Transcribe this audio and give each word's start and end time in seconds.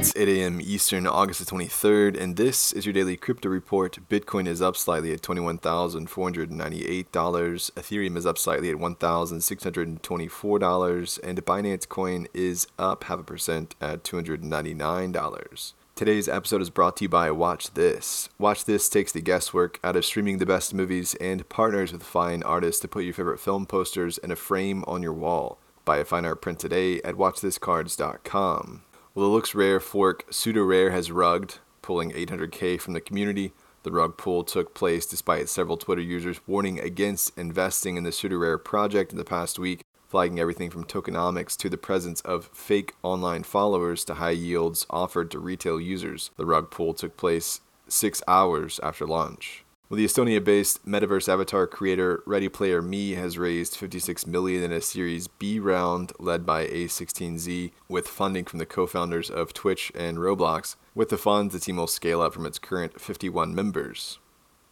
It's 0.00 0.16
8 0.16 0.28
a.m. 0.28 0.60
Eastern, 0.62 1.06
August 1.06 1.40
the 1.40 1.46
23rd, 1.54 2.18
and 2.18 2.38
this 2.38 2.72
is 2.72 2.86
your 2.86 2.94
daily 2.94 3.18
crypto 3.18 3.50
report. 3.50 3.98
Bitcoin 4.08 4.48
is 4.48 4.62
up 4.62 4.74
slightly 4.74 5.12
at 5.12 5.20
$21,498. 5.20 7.10
Ethereum 7.12 8.16
is 8.16 8.24
up 8.24 8.38
slightly 8.38 8.70
at 8.70 8.78
$1,624, 8.78 11.18
and 11.22 11.44
Binance 11.44 11.86
Coin 11.86 12.26
is 12.32 12.66
up 12.78 13.04
half 13.04 13.18
a 13.18 13.22
percent 13.22 13.74
at 13.78 14.02
$299. 14.02 15.72
Today's 15.94 16.30
episode 16.30 16.62
is 16.62 16.70
brought 16.70 16.96
to 16.96 17.04
you 17.04 17.10
by 17.10 17.30
Watch 17.30 17.74
This. 17.74 18.30
Watch 18.38 18.64
This 18.64 18.88
takes 18.88 19.12
the 19.12 19.20
guesswork 19.20 19.78
out 19.84 19.96
of 19.96 20.06
streaming 20.06 20.38
the 20.38 20.46
best 20.46 20.72
movies 20.72 21.14
and 21.16 21.46
partners 21.50 21.92
with 21.92 22.04
fine 22.04 22.42
artists 22.42 22.80
to 22.80 22.88
put 22.88 23.04
your 23.04 23.12
favorite 23.12 23.38
film 23.38 23.66
posters 23.66 24.16
in 24.16 24.30
a 24.30 24.36
frame 24.36 24.82
on 24.86 25.02
your 25.02 25.12
wall. 25.12 25.58
Buy 25.84 25.98
a 25.98 26.06
fine 26.06 26.24
art 26.24 26.40
print 26.40 26.58
today 26.58 27.02
at 27.02 27.16
watchthiscards.com. 27.16 28.84
LooksRare 29.16 29.82
fork 29.82 30.30
SudoRare 30.30 30.92
has 30.92 31.10
rugged, 31.10 31.56
pulling 31.82 32.12
800k 32.12 32.80
from 32.80 32.92
the 32.92 33.00
community. 33.00 33.52
The 33.82 33.90
rug 33.90 34.16
pull 34.16 34.44
took 34.44 34.72
place 34.72 35.04
despite 35.04 35.48
several 35.48 35.76
Twitter 35.76 36.00
users 36.00 36.40
warning 36.46 36.78
against 36.78 37.36
investing 37.36 37.96
in 37.96 38.04
the 38.04 38.10
SudoRare 38.10 38.62
project 38.62 39.10
in 39.10 39.18
the 39.18 39.24
past 39.24 39.58
week, 39.58 39.82
flagging 40.06 40.38
everything 40.38 40.70
from 40.70 40.84
tokenomics 40.84 41.56
to 41.56 41.68
the 41.68 41.76
presence 41.76 42.20
of 42.20 42.50
fake 42.52 42.92
online 43.02 43.42
followers 43.42 44.04
to 44.04 44.14
high 44.14 44.30
yields 44.30 44.86
offered 44.90 45.32
to 45.32 45.40
retail 45.40 45.80
users. 45.80 46.30
The 46.36 46.46
rug 46.46 46.70
pull 46.70 46.94
took 46.94 47.16
place 47.16 47.62
six 47.88 48.22
hours 48.28 48.78
after 48.80 49.06
launch. 49.06 49.64
Well, 49.90 49.96
the 49.96 50.04
Estonia-based 50.04 50.86
metaverse 50.86 51.28
avatar 51.28 51.66
creator 51.66 52.22
Ready 52.24 52.48
Player 52.48 52.80
Me 52.80 53.14
has 53.14 53.36
raised 53.36 53.74
56 53.74 54.24
million 54.24 54.62
in 54.62 54.70
a 54.70 54.80
Series 54.80 55.26
B 55.26 55.58
round 55.58 56.12
led 56.20 56.46
by 56.46 56.68
A16Z 56.68 57.72
with 57.88 58.06
funding 58.06 58.44
from 58.44 58.60
the 58.60 58.66
co-founders 58.66 59.30
of 59.30 59.52
Twitch 59.52 59.90
and 59.96 60.18
Roblox. 60.18 60.76
With 60.94 61.08
the 61.08 61.18
funds, 61.18 61.54
the 61.54 61.58
team 61.58 61.74
will 61.74 61.88
scale 61.88 62.22
up 62.22 62.32
from 62.32 62.46
its 62.46 62.60
current 62.60 63.00
51 63.00 63.52
members. 63.52 64.20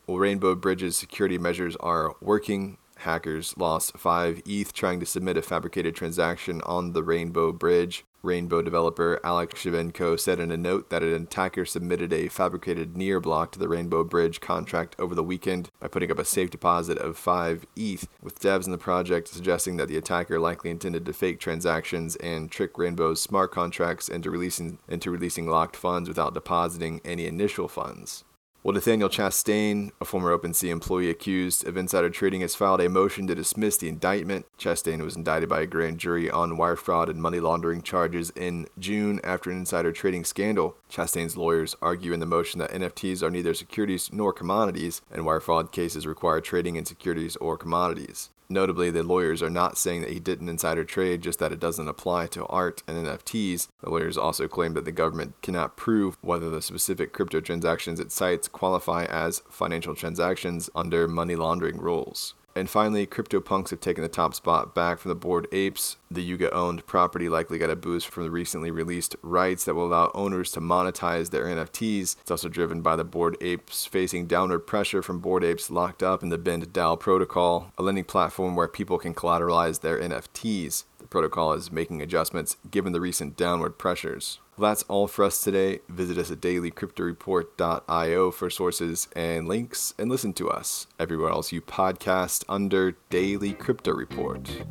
Well, 0.07 0.19
Rainbow 0.19 0.55
Bridge's 0.55 0.97
security 0.97 1.37
measures 1.37 1.75
are 1.81 2.15
working. 2.21 2.77
Hackers 2.99 3.55
lost 3.57 3.97
5 3.97 4.43
ETH 4.47 4.73
trying 4.73 5.01
to 5.01 5.07
submit 5.07 5.37
a 5.37 5.43
fabricated 5.43 5.95
transaction 5.95 6.61
on 6.63 6.93
the 6.93 7.03
Rainbow 7.03 7.53
Bridge. 7.53 8.05
Rainbow 8.23 8.63
developer 8.63 9.21
Alex 9.23 9.63
Shevchenko 9.63 10.19
said 10.19 10.41
in 10.41 10.51
a 10.51 10.57
note 10.57 10.91
that 10.91 11.05
an 11.05 11.23
attacker 11.23 11.65
submitted 11.65 12.13
a 12.13 12.29
fabricated 12.29 12.97
NEAR 12.97 13.21
block 13.21 13.53
to 13.53 13.59
the 13.61 13.69
Rainbow 13.69 14.03
Bridge 14.03 14.41
contract 14.41 14.97
over 14.99 15.15
the 15.15 15.23
weekend 15.23 15.71
by 15.79 15.87
putting 15.87 16.11
up 16.11 16.19
a 16.19 16.25
safe 16.25 16.51
deposit 16.51 16.99
of 16.99 17.17
5 17.17 17.65
ETH, 17.77 18.09
with 18.21 18.41
devs 18.41 18.67
in 18.67 18.73
the 18.73 18.79
project 18.79 19.29
suggesting 19.29 19.77
that 19.77 19.87
the 19.87 19.97
attacker 19.97 20.41
likely 20.41 20.71
intended 20.71 21.07
to 21.07 21.13
fake 21.13 21.39
transactions 21.39 22.17
and 22.17 22.51
trick 22.51 22.77
Rainbow's 22.77 23.23
smart 23.23 23.53
contracts 23.53 24.09
into 24.09 24.31
releasing 24.31 24.79
into 24.89 25.11
releasing 25.13 25.47
locked 25.47 25.77
funds 25.77 26.09
without 26.09 26.35
depositing 26.35 27.01
any 27.05 27.27
initial 27.27 27.69
funds. 27.69 28.25
Well, 28.65 28.75
Nathaniel 28.75 29.09
Chastain, 29.09 29.93
a 30.01 30.05
former 30.05 30.37
OpenSea 30.37 30.71
employee 30.71 31.11
accused 31.11 31.65
of 31.65 31.77
insider 31.77 32.11
trading, 32.11 32.41
has 32.41 32.57
filed 32.57 32.81
a 32.81 32.89
motion 32.89 33.29
to 33.29 33.35
dismiss 33.37 33.77
the 33.77 33.89
indictment. 33.89 34.47
Chastain 34.59 35.01
was 35.03 35.15
indicted 35.15 35.49
by 35.49 35.61
a 35.61 35.67
grand 35.67 35.99
jury 35.99 36.29
on 36.29 36.57
wire 36.57 36.75
fraud 36.75 37.09
and 37.09 37.23
money 37.23 37.39
laundering 37.39 37.83
charges 37.83 38.31
in 38.31 38.67
June 38.77 39.21
after 39.23 39.53
an 39.53 39.59
insider 39.59 39.93
trading 39.93 40.25
scandal. 40.25 40.77
Chastain's 40.91 41.37
lawyers 41.37 41.77
argue 41.81 42.13
in 42.13 42.19
the 42.19 42.27
motion 42.27 42.59
that 42.59 42.73
NFTs 42.73 43.23
are 43.23 43.31
neither 43.31 43.55
securities 43.55 44.11
nor 44.13 44.33
commodities, 44.33 45.03
and 45.09 45.25
wire 45.25 45.41
fraud 45.41 45.71
cases 45.71 46.05
require 46.05 46.41
trading 46.41 46.75
in 46.75 46.85
securities 46.85 47.37
or 47.37 47.57
commodities. 47.57 48.31
Notably, 48.51 48.91
the 48.91 49.03
lawyers 49.03 49.43
are 49.43 49.51
not 49.51 49.77
saying 49.77 50.01
that 50.01 50.11
he 50.11 50.21
didn't 50.21 50.49
insider 50.49 50.85
trade, 50.85 51.21
just 51.21 51.39
that 51.39 51.53
it 51.53 51.61
doesn't 51.61 51.87
apply 51.87 52.29
to 52.29 52.47
art 52.47 52.83
and 52.87 53.07
NFTs. 53.07 53.69
The 53.83 53.91
lawyers 53.91 54.17
also 54.17 54.49
claim 54.49 54.73
that 54.73 54.87
the 54.87 54.93
government 54.93 55.35
cannot 55.43 55.77
prove 55.77 56.17
whether 56.23 56.49
the 56.49 56.63
specific 56.63 57.13
crypto 57.13 57.41
transactions 57.41 58.01
it 58.01 58.11
cites 58.11 58.49
qualify 58.49 59.05
as 59.05 59.43
financial 59.51 59.95
transactions 59.95 60.71
under 60.75 61.07
money 61.07 61.37
laundering 61.37 61.79
rules. 61.79 62.35
And 62.59 62.69
finally, 62.69 63.07
CryptoPunks 63.07 63.71
have 63.71 63.79
taken 63.79 64.03
the 64.03 64.09
top 64.09 64.35
spot 64.35 64.75
back 64.75 64.99
from 64.99 65.11
the 65.11 65.15
Bored 65.15 65.47
Apes. 65.53 65.97
The 66.11 66.25
Yuga 66.25 66.53
owned 66.53 66.85
property 66.87 67.29
likely 67.29 67.57
got 67.57 67.71
a 67.71 67.77
boost 67.77 68.09
from 68.09 68.25
the 68.25 68.33
recently 68.33 68.73
released 68.73 69.15
rights 69.23 69.65
that 69.65 69.75
will 69.75 69.87
allow 69.87 70.11
owners 70.13 70.51
to 70.53 70.61
monetize 70.61 71.31
their 71.31 71.45
NFTs. 71.45 72.17
It's 72.21 72.33
also 72.33 72.49
driven 72.49 72.83
by 72.83 72.97
the 72.97 73.05
Bored 73.05 73.37
Apes 73.41 73.87
facing 73.87 74.27
downward 74.27 74.67
pressure 74.67 75.03
from 75.03 75.21
Bored 75.21 75.45
Apes 75.45 75.71
locked 75.71 76.03
up 76.03 76.21
in 76.21 76.31
the 76.31 76.39
Bend 76.39 76.73
DAO 76.73 76.99
protocol, 76.99 77.73
a 77.79 77.83
lending 77.85 78.03
platform 78.03 78.57
where 78.57 78.67
people 78.67 78.99
can 78.99 79.15
collateralize 79.15 79.81
their 79.81 80.01
NFTs. 80.01 80.83
Protocol 81.11 81.53
is 81.53 81.73
making 81.73 82.03
adjustments 82.03 82.57
given 82.71 82.93
the 82.93 83.01
recent 83.01 83.37
downward 83.37 83.79
pressures. 83.79 84.39
Well, 84.57 84.71
that's 84.71 84.83
all 84.85 85.07
for 85.07 85.25
us 85.25 85.41
today. 85.41 85.81
Visit 85.89 86.19
us 86.19 86.31
at 86.31 86.41
dailycryptoreport.io 86.41 88.31
for 88.33 88.51
sources 88.51 89.09
and 89.15 89.47
links, 89.47 89.95
and 89.99 90.11
listen 90.11 90.33
to 90.35 90.51
us 90.51 90.87
everywhere 90.99 91.31
else 91.31 91.53
you 91.53 91.61
podcast 91.61 92.45
under 92.49 92.97
Daily 93.09 93.53
Crypto 93.53 93.93
Report. 93.93 94.65